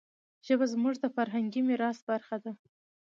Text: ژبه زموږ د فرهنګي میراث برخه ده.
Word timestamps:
ژبه 0.47 0.65
زموږ 0.73 0.95
د 1.01 1.05
فرهنګي 1.15 1.61
میراث 1.67 1.97
برخه 2.09 2.37
ده. 2.43 2.51